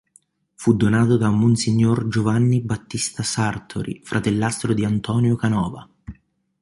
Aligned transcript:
Fu 0.55 0.73
donato 0.73 1.15
da 1.15 1.29
mons. 1.29 1.69
Giovanni 2.07 2.59
Battista 2.61 3.21
Sartori, 3.21 4.01
fratellastro 4.03 4.73
di 4.73 4.83
Antonio 4.83 5.35
Canova. 5.35 5.87